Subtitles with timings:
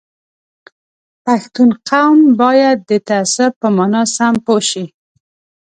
[1.25, 4.85] پښتون قوم باید د تعصب په مانا سم پوه شي